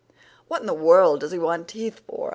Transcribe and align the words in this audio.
"What 0.47 0.61
in 0.61 0.65
the 0.65 0.73
world 0.73 1.19
does 1.19 1.31
he 1.31 1.37
want 1.37 1.67
teeth 1.67 1.99
for?" 2.07 2.29